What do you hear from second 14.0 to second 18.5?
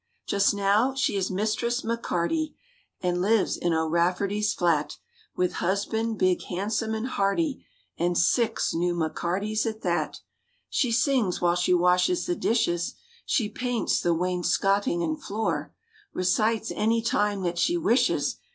wainscoting and floor; Recites—anytime that she wishes.